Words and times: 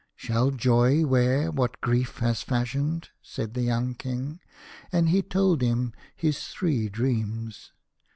"Shall 0.15 0.49
Joy 0.49 1.05
wear 1.05 1.51
what 1.51 1.79
Grief 1.79 2.17
has 2.17 2.41
fashioned?" 2.41 3.09
said 3.21 3.53
the 3.53 3.61
young 3.61 3.93
King. 3.93 4.39
And 4.91 5.09
he 5.09 5.21
told 5.21 5.61
him 5.61 5.93
his 6.15 6.45
three 6.47 6.89
dreams. 6.89 7.71